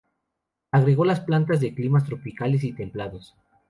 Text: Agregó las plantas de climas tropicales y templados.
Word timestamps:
Agregó 0.71 1.05
las 1.05 1.19
plantas 1.19 1.59
de 1.59 1.75
climas 1.75 2.05
tropicales 2.05 2.63
y 2.63 2.73
templados. 2.73 3.35